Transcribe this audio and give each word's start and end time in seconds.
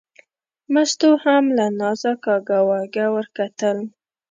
مستو 0.73 1.09
هم 1.23 1.43
له 1.57 1.65
نازه 1.79 2.11
کاږه 2.23 2.59
واږه 2.67 3.05
ور 3.13 3.27
وکتل. 3.31 3.77